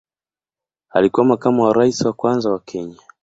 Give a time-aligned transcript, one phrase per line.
[0.89, 2.97] Alikuwa makamu wa rais wa kwanza wa Kenya.